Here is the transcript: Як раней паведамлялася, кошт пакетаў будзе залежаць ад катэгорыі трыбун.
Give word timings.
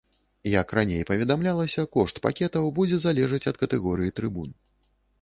Як 0.51 0.71
раней 0.79 1.03
паведамлялася, 1.09 1.87
кошт 1.97 2.21
пакетаў 2.29 2.73
будзе 2.81 3.03
залежаць 3.07 3.45
ад 3.55 3.65
катэгорыі 3.65 4.15
трыбун. 4.19 4.49